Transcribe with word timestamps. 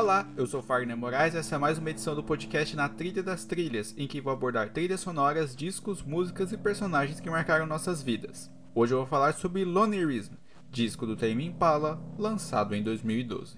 Olá, 0.00 0.28
eu 0.36 0.46
sou 0.46 0.62
Fagner 0.62 0.96
Moraes 0.96 1.34
e 1.34 1.38
essa 1.38 1.56
é 1.56 1.58
mais 1.58 1.76
uma 1.76 1.90
edição 1.90 2.14
do 2.14 2.22
podcast 2.22 2.76
Na 2.76 2.88
Trilha 2.88 3.20
das 3.20 3.44
Trilhas, 3.44 3.92
em 3.98 4.06
que 4.06 4.20
vou 4.20 4.32
abordar 4.32 4.68
trilhas 4.68 5.00
sonoras, 5.00 5.56
discos, 5.56 6.04
músicas 6.04 6.52
e 6.52 6.56
personagens 6.56 7.18
que 7.18 7.28
marcaram 7.28 7.66
nossas 7.66 8.00
vidas. 8.00 8.48
Hoje 8.72 8.94
eu 8.94 8.98
vou 8.98 9.06
falar 9.08 9.34
sobre 9.34 9.64
Lonerism, 9.64 10.34
disco 10.70 11.04
do 11.04 11.16
Tame 11.16 11.46
Impala, 11.46 12.00
lançado 12.16 12.76
em 12.76 12.82
2012. 12.84 13.56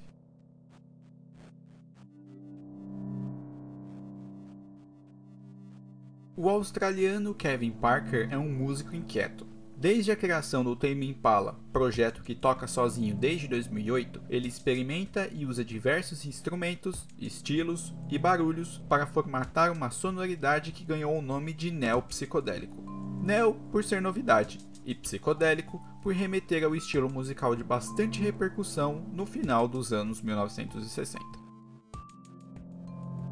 O 6.34 6.48
australiano 6.48 7.34
Kevin 7.34 7.72
Parker 7.72 8.28
é 8.30 8.38
um 8.38 8.50
músico 8.50 8.96
inquieto. 8.96 9.49
Desde 9.80 10.12
a 10.12 10.16
criação 10.16 10.62
do 10.62 10.76
Tame 10.76 11.08
Impala, 11.08 11.58
projeto 11.72 12.22
que 12.22 12.34
toca 12.34 12.66
sozinho 12.66 13.14
desde 13.14 13.48
2008, 13.48 14.20
ele 14.28 14.46
experimenta 14.46 15.26
e 15.32 15.46
usa 15.46 15.64
diversos 15.64 16.26
instrumentos, 16.26 17.08
estilos 17.18 17.94
e 18.10 18.18
barulhos 18.18 18.76
para 18.90 19.06
formatar 19.06 19.72
uma 19.72 19.90
sonoridade 19.90 20.70
que 20.70 20.84
ganhou 20.84 21.16
o 21.16 21.22
nome 21.22 21.54
de 21.54 21.70
neo-psicodélico. 21.70 22.76
Neo 23.22 23.54
por 23.72 23.82
ser 23.82 24.02
novidade 24.02 24.58
e 24.84 24.94
psicodélico 24.94 25.82
por 26.02 26.12
remeter 26.12 26.62
ao 26.62 26.76
estilo 26.76 27.10
musical 27.10 27.56
de 27.56 27.64
bastante 27.64 28.20
repercussão 28.20 29.06
no 29.14 29.24
final 29.24 29.66
dos 29.66 29.94
anos 29.94 30.20
1960. 30.20 31.39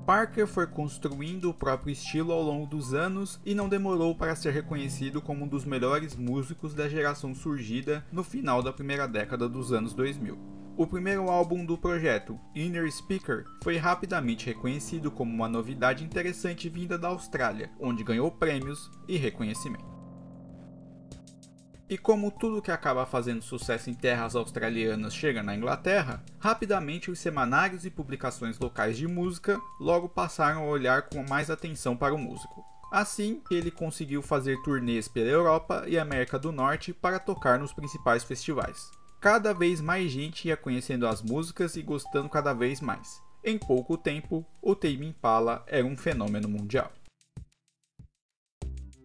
Parker 0.08 0.46
foi 0.46 0.66
construindo 0.66 1.50
o 1.50 1.54
próprio 1.54 1.92
estilo 1.92 2.32
ao 2.32 2.40
longo 2.40 2.64
dos 2.64 2.94
anos 2.94 3.38
e 3.44 3.54
não 3.54 3.68
demorou 3.68 4.14
para 4.14 4.34
ser 4.34 4.54
reconhecido 4.54 5.20
como 5.20 5.44
um 5.44 5.46
dos 5.46 5.66
melhores 5.66 6.16
músicos 6.16 6.72
da 6.72 6.88
geração 6.88 7.34
surgida 7.34 8.02
no 8.10 8.24
final 8.24 8.62
da 8.62 8.72
primeira 8.72 9.06
década 9.06 9.46
dos 9.46 9.70
anos 9.70 9.92
2000. 9.92 10.38
O 10.78 10.86
primeiro 10.86 11.28
álbum 11.28 11.62
do 11.62 11.76
projeto, 11.76 12.40
Inner 12.54 12.90
Speaker, 12.90 13.44
foi 13.62 13.76
rapidamente 13.76 14.46
reconhecido 14.46 15.10
como 15.10 15.30
uma 15.30 15.46
novidade 15.46 16.02
interessante 16.02 16.70
vinda 16.70 16.96
da 16.96 17.08
Austrália, 17.08 17.70
onde 17.78 18.02
ganhou 18.02 18.30
prêmios 18.30 18.90
e 19.06 19.18
reconhecimento. 19.18 19.97
E 21.90 21.96
como 21.96 22.30
tudo 22.30 22.60
que 22.60 22.70
acaba 22.70 23.06
fazendo 23.06 23.40
sucesso 23.40 23.88
em 23.88 23.94
terras 23.94 24.36
australianas 24.36 25.14
chega 25.14 25.42
na 25.42 25.56
Inglaterra, 25.56 26.22
rapidamente 26.38 27.10
os 27.10 27.18
semanários 27.18 27.86
e 27.86 27.90
publicações 27.90 28.58
locais 28.58 28.98
de 28.98 29.06
música 29.06 29.58
logo 29.80 30.06
passaram 30.06 30.64
a 30.64 30.66
olhar 30.66 31.02
com 31.02 31.26
mais 31.26 31.50
atenção 31.50 31.96
para 31.96 32.14
o 32.14 32.18
músico. 32.18 32.62
Assim, 32.92 33.42
ele 33.50 33.70
conseguiu 33.70 34.20
fazer 34.20 34.60
turnês 34.62 35.08
pela 35.08 35.30
Europa 35.30 35.84
e 35.86 35.98
América 35.98 36.38
do 36.38 36.52
Norte 36.52 36.92
para 36.92 37.18
tocar 37.18 37.58
nos 37.58 37.72
principais 37.72 38.22
festivais. 38.22 38.90
Cada 39.18 39.54
vez 39.54 39.80
mais 39.80 40.10
gente 40.10 40.48
ia 40.48 40.56
conhecendo 40.58 41.06
as 41.06 41.22
músicas 41.22 41.74
e 41.74 41.82
gostando 41.82 42.28
cada 42.28 42.52
vez 42.52 42.82
mais. 42.82 43.20
Em 43.42 43.56
pouco 43.56 43.96
tempo, 43.96 44.44
o 44.60 44.74
Tame 44.74 45.06
Impala 45.06 45.64
era 45.66 45.86
um 45.86 45.96
fenômeno 45.96 46.48
mundial. 46.48 46.92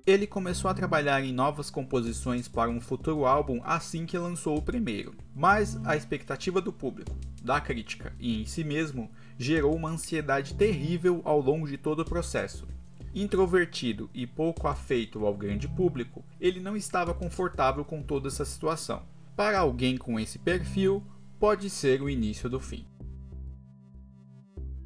Ele 0.06 0.28
começou 0.28 0.70
a 0.70 0.73
trabalhar 0.73 1.23
em 1.23 1.32
novas 1.32 1.70
composições 1.70 2.50
para 2.50 2.70
um 2.70 2.82
futuro 2.82 3.26
álbum 3.26 3.62
assim 3.64 4.06
que 4.06 4.18
lançou 4.18 4.58
o 4.58 4.62
primeiro, 4.62 5.16
mas 5.34 5.80
a 5.86 5.96
expectativa 5.96 6.59
do 6.59 6.73
público, 6.73 7.16
da 7.42 7.62
crítica 7.62 8.12
e 8.20 8.42
em 8.42 8.46
si 8.46 8.66
mesmo 8.66 9.09
gerou 9.40 9.74
uma 9.74 9.90
ansiedade 9.90 10.56
terrível 10.56 11.22
ao 11.24 11.40
longo 11.40 11.66
de 11.66 11.78
todo 11.78 12.02
o 12.02 12.06
processo. 12.06 12.68
Introvertido 13.16 14.09
e 14.14 14.28
pouco 14.28 14.68
afeito 14.68 15.26
ao 15.26 15.34
grande 15.34 15.70
público, 15.70 16.22
ele 16.38 16.59
não 16.59 16.76
estava 16.76 17.14
confortável 17.14 17.86
com 17.86 18.04
toda 18.04 18.28
essa 18.28 18.44
situação. 18.44 19.04
Para 19.38 19.59
alguém 19.59 19.96
com 19.96 20.20
esse 20.20 20.38
perfil, 20.38 21.02
pode 21.40 21.70
ser 21.70 22.02
o 22.02 22.09
início 22.09 22.50
do 22.50 22.59
fim. 22.59 22.86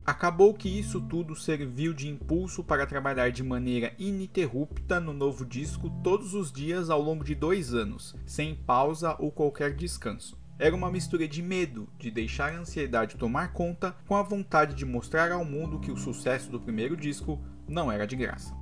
Acabou 0.08 0.54
que 0.54 0.70
isso 0.70 1.02
tudo 1.02 1.36
serviu 1.36 1.94
de 1.94 2.08
impulso 2.08 2.64
para 2.64 2.88
trabalhar 2.88 3.30
de 3.30 3.44
maneira 3.44 3.94
ininterrupta 4.00 5.02
no 5.02 5.12
novo 5.12 5.46
disco 5.46 5.90
todos 6.02 6.34
os 6.34 6.50
dias 6.50 6.90
ao 6.90 7.02
longo 7.02 7.26
de 7.26 7.36
dois 7.36 7.74
anos, 7.74 8.16
sem 8.26 8.56
pausa 8.56 9.18
ou 9.20 9.30
qualquer 9.30 9.76
descanso. 9.76 10.40
Era 10.58 10.74
uma 10.74 10.90
mistura 10.90 11.28
de 11.28 11.44
medo 11.44 11.90
de 12.00 12.10
deixar 12.10 12.54
a 12.54 12.60
ansiedade 12.60 13.18
tomar 13.18 13.52
conta 13.52 13.98
com 14.08 14.16
a 14.16 14.24
vontade 14.24 14.76
de 14.76 14.86
mostrar 14.86 15.30
ao 15.30 15.44
mundo 15.44 15.78
que 15.78 15.92
o 15.92 15.98
sucesso 15.98 16.50
do 16.50 16.62
primeiro 16.62 16.96
disco 16.96 17.38
não 17.68 17.92
era 17.92 18.08
de 18.08 18.16
graça. 18.16 18.56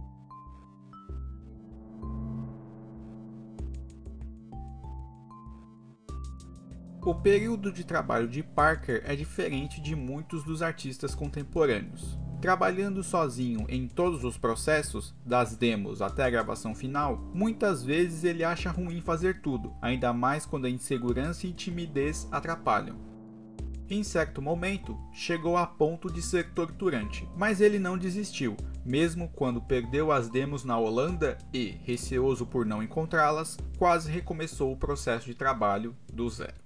O 7.05 7.13
período 7.13 7.71
de 7.71 7.83
trabalho 7.83 8.27
de 8.27 8.41
Parker 8.41 9.03
é 9.05 9.15
diferente 9.15 9.79
de 9.79 9.95
muitos 9.95 10.43
dos 10.43 10.63
artistas 10.63 11.13
contemporâneos. 11.13 12.17
Trabalhando 12.41 13.03
sozinho 13.03 13.63
em 13.69 13.87
todos 13.87 14.23
os 14.23 14.39
processos, 14.39 15.13
das 15.23 15.55
demos 15.55 16.01
até 16.01 16.23
a 16.23 16.29
gravação 16.31 16.73
final, 16.73 17.29
muitas 17.31 17.83
vezes 17.83 18.23
ele 18.23 18.43
acha 18.43 18.71
ruim 18.71 19.01
fazer 19.01 19.39
tudo, 19.39 19.71
ainda 19.83 20.11
mais 20.13 20.47
quando 20.47 20.65
a 20.65 20.69
insegurança 20.69 21.45
e 21.45 21.53
timidez 21.53 22.27
atrapalham. 22.31 22.95
Em 23.87 24.01
certo 24.01 24.41
momento, 24.41 24.97
chegou 25.13 25.57
a 25.57 25.67
ponto 25.67 26.11
de 26.11 26.23
ser 26.23 26.53
torturante, 26.55 27.29
mas 27.37 27.61
ele 27.61 27.77
não 27.77 27.99
desistiu, 27.99 28.57
mesmo 28.83 29.29
quando 29.35 29.61
perdeu 29.61 30.11
as 30.11 30.27
demos 30.27 30.63
na 30.63 30.75
Holanda 30.75 31.37
e, 31.53 31.77
receoso 31.83 32.47
por 32.47 32.65
não 32.65 32.81
encontrá-las, 32.81 33.59
quase 33.77 34.11
recomeçou 34.11 34.71
o 34.71 34.77
processo 34.77 35.27
de 35.27 35.35
trabalho 35.35 35.95
do 36.11 36.27
zero. 36.27 36.64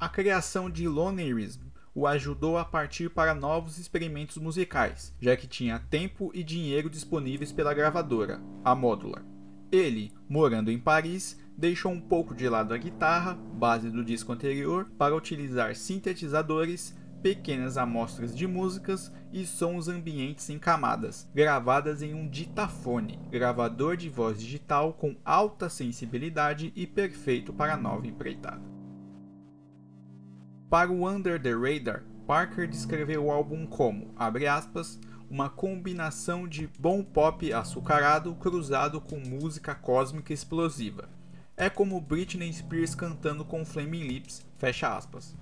A 0.00 0.08
criação 0.08 0.70
de 0.70 0.86
Lonerism 0.86 1.62
o 1.92 2.06
ajudou 2.06 2.56
a 2.56 2.64
partir 2.64 3.10
para 3.10 3.34
novos 3.34 3.78
experimentos 3.78 4.36
musicais, 4.36 5.12
já 5.20 5.36
que 5.36 5.48
tinha 5.48 5.80
tempo 5.90 6.30
e 6.32 6.44
dinheiro 6.44 6.88
disponíveis 6.88 7.50
pela 7.50 7.74
gravadora, 7.74 8.40
a 8.64 8.76
Modular. 8.76 9.24
Ele, 9.72 10.12
morando 10.28 10.70
em 10.70 10.78
Paris, 10.78 11.36
deixou 11.56 11.90
um 11.90 12.00
pouco 12.00 12.32
de 12.32 12.48
lado 12.48 12.72
a 12.72 12.78
guitarra, 12.78 13.34
base 13.34 13.90
do 13.90 14.04
disco 14.04 14.32
anterior, 14.32 14.88
para 14.96 15.16
utilizar 15.16 15.74
sintetizadores, 15.74 16.96
pequenas 17.20 17.76
amostras 17.76 18.36
de 18.36 18.46
músicas 18.46 19.12
e 19.32 19.44
sons 19.44 19.88
ambientes 19.88 20.48
em 20.48 20.60
camadas, 20.60 21.28
gravadas 21.34 22.02
em 22.02 22.14
um 22.14 22.28
ditafone, 22.28 23.18
gravador 23.32 23.96
de 23.96 24.08
voz 24.08 24.38
digital 24.38 24.92
com 24.92 25.16
alta 25.24 25.68
sensibilidade 25.68 26.72
e 26.76 26.86
perfeito 26.86 27.52
para 27.52 27.76
nova 27.76 28.06
empreitada. 28.06 28.77
Para 30.70 30.92
o 30.92 31.08
Under 31.08 31.40
the 31.40 31.52
Radar, 31.54 32.04
Parker 32.26 32.68
descreveu 32.68 33.24
o 33.24 33.30
álbum 33.30 33.66
como, 33.66 34.12
abre 34.14 34.46
aspas, 34.46 35.00
uma 35.30 35.48
combinação 35.48 36.46
de 36.46 36.68
bom 36.78 37.02
pop 37.02 37.50
açucarado 37.50 38.34
cruzado 38.34 39.00
com 39.00 39.18
música 39.18 39.74
cósmica 39.74 40.30
explosiva. 40.30 41.08
É 41.56 41.70
como 41.70 41.98
Britney 42.02 42.52
Spears 42.52 42.94
cantando 42.94 43.46
com 43.46 43.64
Flaming 43.64 44.06
Lips, 44.06 44.46
fecha 44.58 44.94
aspas. 44.94 45.34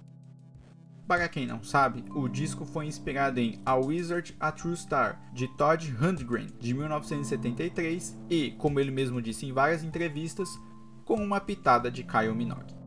Para 1.08 1.28
quem 1.28 1.44
não 1.44 1.60
sabe, 1.60 2.04
o 2.14 2.28
disco 2.28 2.64
foi 2.64 2.86
inspirado 2.86 3.40
em 3.40 3.60
A 3.66 3.74
Wizard, 3.74 4.36
A 4.38 4.52
True 4.52 4.76
Star, 4.76 5.20
de 5.32 5.48
Todd 5.56 5.90
Rundgren, 5.90 6.46
de 6.60 6.72
1973, 6.72 8.16
e, 8.30 8.52
como 8.52 8.78
ele 8.78 8.92
mesmo 8.92 9.20
disse 9.20 9.44
em 9.44 9.52
várias 9.52 9.82
entrevistas, 9.82 10.48
com 11.04 11.16
uma 11.16 11.40
pitada 11.40 11.90
de 11.90 12.04
Kyle 12.04 12.34
Minogue. 12.34 12.85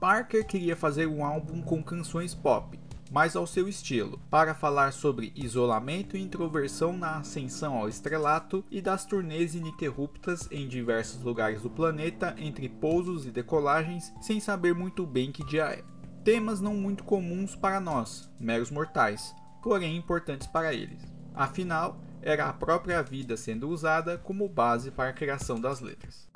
Parker 0.00 0.46
queria 0.46 0.74
fazer 0.74 1.06
um 1.06 1.22
álbum 1.22 1.60
com 1.60 1.82
canções 1.82 2.34
pop, 2.34 2.80
mais 3.10 3.36
ao 3.36 3.46
seu 3.46 3.68
estilo, 3.68 4.18
para 4.30 4.54
falar 4.54 4.94
sobre 4.94 5.30
isolamento 5.36 6.16
e 6.16 6.22
introversão 6.22 6.96
na 6.96 7.18
ascensão 7.18 7.76
ao 7.76 7.86
estrelato 7.86 8.64
e 8.70 8.80
das 8.80 9.04
turnês 9.04 9.54
ininterruptas 9.54 10.48
em 10.50 10.66
diversos 10.66 11.22
lugares 11.22 11.60
do 11.60 11.68
planeta 11.68 12.34
entre 12.38 12.66
pousos 12.66 13.26
e 13.26 13.30
decolagens, 13.30 14.10
sem 14.22 14.40
saber 14.40 14.74
muito 14.74 15.04
bem 15.04 15.30
que 15.30 15.44
dia 15.44 15.66
é. 15.66 15.84
Temas 16.24 16.62
não 16.62 16.72
muito 16.72 17.04
comuns 17.04 17.54
para 17.54 17.78
nós, 17.78 18.30
meros 18.40 18.70
mortais, 18.70 19.36
porém 19.62 19.98
importantes 19.98 20.46
para 20.46 20.72
eles. 20.72 21.02
Afinal, 21.34 22.00
era 22.22 22.46
a 22.48 22.54
própria 22.54 23.02
vida 23.02 23.36
sendo 23.36 23.68
usada 23.68 24.16
como 24.16 24.48
base 24.48 24.90
para 24.90 25.10
a 25.10 25.14
criação 25.14 25.60
das 25.60 25.80
letras 25.80 26.29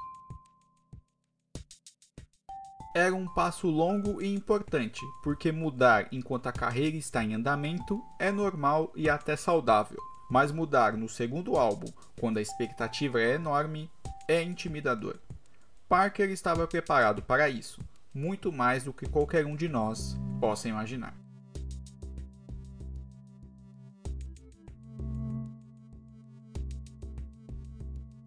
era 2.94 3.14
um 3.14 3.26
passo 3.26 3.67
longo 3.67 4.23
e 4.23 4.32
importante, 4.32 5.00
porque 5.23 5.50
mudar 5.50 6.06
enquanto 6.12 6.46
a 6.46 6.52
carreira 6.52 6.96
está 6.96 7.25
em 7.25 7.35
andamento 7.35 8.00
é 8.20 8.31
normal 8.31 8.93
e 8.94 9.11
até 9.11 9.35
saudável, 9.35 9.99
mas 10.31 10.52
mudar 10.52 10.96
no 10.96 11.08
segundo 11.08 11.56
álbum, 11.56 11.88
quando 12.20 12.38
a 12.38 12.43
expectativa 12.43 13.20
é 13.20 13.35
enorme, 13.35 13.91
é 14.29 14.41
intimidador. 14.43 15.19
Parker 15.88 16.31
estava 16.31 16.67
preparado 16.69 17.20
para 17.20 17.49
isso, 17.49 17.81
muito 18.14 18.52
mais 18.52 18.85
do 18.85 18.93
que 18.93 19.06
qualquer 19.06 19.44
um 19.44 19.56
de 19.56 19.69
nós 19.69 20.17
possa 20.40 20.69
imaginar. 20.69 21.24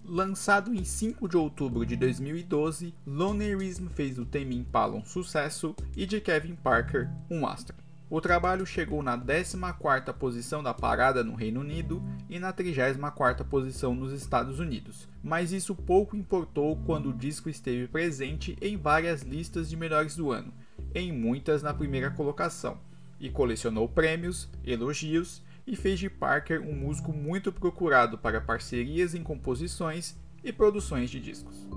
Lançado 0.09 0.73
em 0.73 0.85
5 0.85 1.27
de 1.27 1.35
outubro 1.35 1.85
de 1.85 1.97
2012, 1.97 2.93
Lonerism 3.05 3.87
fez 3.89 4.15
do 4.15 4.25
Tame 4.25 4.55
Impala 4.55 4.95
um 4.95 5.03
sucesso 5.03 5.75
e 5.97 6.05
de 6.05 6.21
Kevin 6.21 6.55
Parker 6.55 7.09
um 7.29 7.45
astro. 7.45 7.75
O 8.09 8.21
trabalho 8.21 8.65
chegou 8.65 9.03
na 9.03 9.17
14ª 9.17 10.13
posição 10.13 10.63
da 10.63 10.73
parada 10.73 11.25
no 11.25 11.35
Reino 11.35 11.59
Unido 11.59 12.01
e 12.29 12.39
na 12.39 12.53
34ª 12.53 13.43
posição 13.43 13.93
nos 13.93 14.13
Estados 14.13 14.61
Unidos, 14.61 15.09
mas 15.21 15.51
isso 15.51 15.75
pouco 15.75 16.15
importou 16.15 16.77
quando 16.85 17.09
o 17.09 17.13
disco 17.13 17.49
esteve 17.49 17.85
presente 17.85 18.57
em 18.61 18.77
várias 18.77 19.23
listas 19.23 19.69
de 19.69 19.75
melhores 19.75 20.15
do 20.15 20.31
ano, 20.31 20.53
em 20.95 21.11
muitas 21.11 21.61
na 21.61 21.73
primeira 21.73 22.09
colocação, 22.11 22.79
e 23.19 23.29
colecionou 23.29 23.89
prêmios, 23.89 24.47
elogios 24.63 25.43
e 25.67 25.75
fez 25.75 25.99
de 25.99 26.09
Parker 26.09 26.61
um 26.61 26.73
músico 26.73 27.11
muito 27.11 27.51
procurado 27.51 28.17
para 28.17 28.39
parcerias 28.39 29.13
em 29.13 29.21
composições 29.21 30.15
e 30.41 30.53
produções 30.53 31.09
de 31.09 31.19
discos. 31.19 31.67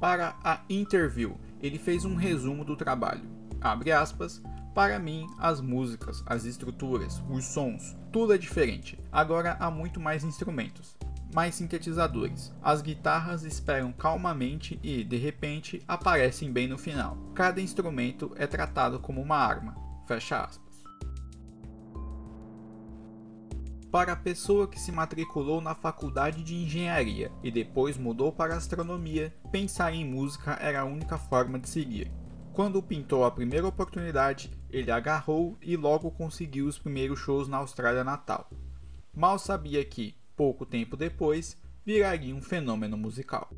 Para 0.00 0.36
a 0.42 0.62
Interview, 0.68 1.38
ele 1.62 1.78
fez 1.78 2.04
um 2.04 2.16
resumo 2.16 2.64
do 2.64 2.74
trabalho. 2.74 3.22
Abre 3.60 3.92
aspas. 3.92 4.42
Para 4.74 4.98
mim, 4.98 5.26
as 5.38 5.60
músicas, 5.60 6.22
as 6.26 6.44
estruturas, 6.44 7.22
os 7.28 7.44
sons, 7.44 7.96
tudo 8.12 8.32
é 8.32 8.38
diferente. 8.38 8.98
Agora 9.10 9.56
há 9.58 9.70
muito 9.70 10.00
mais 10.00 10.24
instrumentos, 10.24 10.96
mais 11.34 11.56
sintetizadores. 11.56 12.54
As 12.62 12.80
guitarras 12.80 13.42
esperam 13.42 13.92
calmamente 13.92 14.78
e, 14.82 15.04
de 15.04 15.16
repente, 15.16 15.82
aparecem 15.86 16.52
bem 16.52 16.68
no 16.68 16.78
final. 16.78 17.18
Cada 17.34 17.60
instrumento 17.60 18.32
é 18.36 18.46
tratado 18.46 19.00
como 19.00 19.20
uma 19.20 19.36
arma. 19.36 19.74
Fecha 20.06 20.40
aspas. 20.40 20.69
Para 23.90 24.12
a 24.12 24.16
pessoa 24.16 24.68
que 24.68 24.78
se 24.78 24.92
matriculou 24.92 25.60
na 25.60 25.74
faculdade 25.74 26.44
de 26.44 26.54
engenharia 26.54 27.32
e 27.42 27.50
depois 27.50 27.96
mudou 27.96 28.32
para 28.32 28.54
astronomia, 28.54 29.34
pensar 29.50 29.92
em 29.92 30.04
música 30.04 30.52
era 30.60 30.80
a 30.80 30.84
única 30.84 31.18
forma 31.18 31.58
de 31.58 31.68
seguir. 31.68 32.10
Quando 32.52 32.82
pintou 32.82 33.24
a 33.24 33.30
primeira 33.30 33.66
oportunidade, 33.66 34.52
ele 34.70 34.90
agarrou 34.92 35.56
e 35.60 35.76
logo 35.76 36.10
conseguiu 36.10 36.66
os 36.66 36.78
primeiros 36.78 37.18
shows 37.18 37.48
na 37.48 37.56
Austrália 37.56 38.04
Natal. 38.04 38.48
Mal 39.12 39.38
sabia 39.38 39.84
que, 39.84 40.14
pouco 40.36 40.64
tempo 40.64 40.96
depois, 40.96 41.56
viraria 41.84 42.34
um 42.34 42.40
fenômeno 42.40 42.96
musical. 42.96 43.50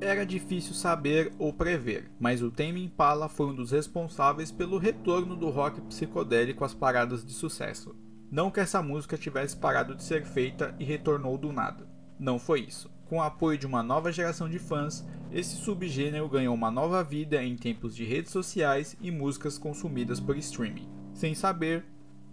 Era 0.00 0.26
difícil 0.26 0.74
saber 0.74 1.32
ou 1.38 1.54
prever, 1.54 2.10
mas 2.20 2.42
o 2.42 2.50
Tame 2.50 2.84
Impala 2.84 3.30
foi 3.30 3.46
um 3.46 3.54
dos 3.54 3.70
responsáveis 3.70 4.52
pelo 4.52 4.76
retorno 4.76 5.34
do 5.34 5.48
rock 5.48 5.80
psicodélico 5.80 6.64
às 6.64 6.74
paradas 6.74 7.24
de 7.24 7.32
sucesso. 7.32 7.96
Não 8.30 8.50
que 8.50 8.60
essa 8.60 8.82
música 8.82 9.16
tivesse 9.16 9.56
parado 9.56 9.94
de 9.94 10.02
ser 10.02 10.26
feita 10.26 10.74
e 10.78 10.84
retornou 10.84 11.38
do 11.38 11.50
nada. 11.50 11.88
Não 12.18 12.38
foi 12.38 12.60
isso. 12.60 12.90
Com 13.08 13.18
o 13.18 13.22
apoio 13.22 13.56
de 13.56 13.66
uma 13.66 13.82
nova 13.82 14.12
geração 14.12 14.48
de 14.50 14.58
fãs, 14.58 15.06
esse 15.32 15.56
subgênero 15.56 16.28
ganhou 16.28 16.54
uma 16.54 16.70
nova 16.70 17.02
vida 17.02 17.42
em 17.42 17.56
tempos 17.56 17.96
de 17.96 18.04
redes 18.04 18.32
sociais 18.32 18.96
e 19.00 19.10
músicas 19.10 19.56
consumidas 19.56 20.20
por 20.20 20.36
streaming. 20.36 20.88
Sem 21.14 21.34
saber, 21.34 21.84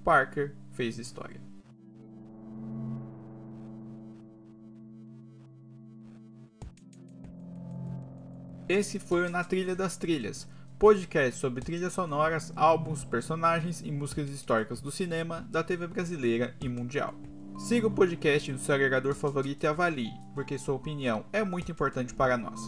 Parker 0.03 0.53
fez 0.71 0.97
história. 0.97 1.52
Esse 8.73 8.97
foi 8.97 9.27
o 9.27 9.29
Na 9.29 9.43
Trilha 9.43 9.75
das 9.75 9.97
Trilhas, 9.97 10.47
podcast 10.79 11.39
sobre 11.39 11.61
trilhas 11.61 11.93
sonoras, 11.93 12.51
álbuns, 12.55 13.05
personagens 13.05 13.83
e 13.85 13.91
músicas 13.91 14.27
históricas 14.31 14.81
do 14.81 14.89
cinema, 14.89 15.47
da 15.51 15.63
TV 15.63 15.85
brasileira 15.85 16.55
e 16.59 16.67
mundial. 16.67 17.13
Siga 17.55 17.85
o 17.85 17.91
podcast 17.91 18.51
no 18.51 18.57
seu 18.57 18.73
agregador 18.73 19.13
favorito 19.13 19.63
e 19.63 19.67
avalie, 19.67 20.11
porque 20.33 20.57
sua 20.57 20.73
opinião 20.73 21.23
é 21.31 21.43
muito 21.43 21.71
importante 21.71 22.15
para 22.15 22.35
nós. 22.35 22.59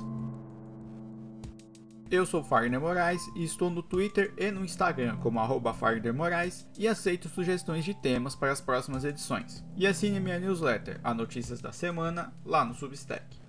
Eu 2.12 2.24
sou 2.24 2.44
Fagner 2.44 2.80
Moraes 2.80 3.28
e 3.36 3.44
estou 3.44 3.72
no 3.72 3.82
Twitter 3.82 4.32
e 4.38 4.52
no 4.52 4.64
Instagram 4.64 5.18
como 5.18 5.40
arroba 5.40 5.74
Fagner 5.74 6.14
Moraes 6.14 6.68
e 6.78 6.88
aceito 6.88 7.30
sugestões 7.30 7.84
de 7.84 7.96
temas 7.96 8.36
para 8.36 8.52
as 8.52 8.62
próximas 8.62 9.04
edições. 9.04 9.66
E 9.76 9.88
assine 9.88 10.20
minha 10.20 10.38
newsletter, 10.38 11.00
a 11.04 11.16
Notícias 11.16 11.62
da 11.62 11.72
Semana, 11.72 12.32
lá 12.46 12.64
no 12.64 12.76
Substack. 12.76 13.45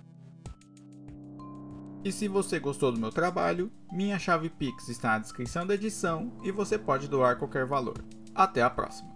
E 2.07 2.11
se 2.13 2.25
você 2.25 2.57
gostou 2.57 2.89
do 2.89 2.97
meu 2.97 3.11
trabalho, 3.11 3.69
minha 3.91 4.17
chave 4.17 4.49
Pix 4.49 4.87
está 4.87 5.09
na 5.09 5.19
descrição 5.19 5.67
da 5.67 5.73
edição 5.73 6.31
e 6.41 6.53
você 6.53 6.77
pode 6.77 7.05
doar 7.09 7.35
qualquer 7.35 7.65
valor. 7.65 8.01
Até 8.33 8.61
a 8.61 8.69
próxima! 8.69 9.09